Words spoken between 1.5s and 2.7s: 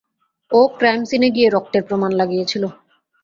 রক্তের প্রমাণ লাগিয়েছিল।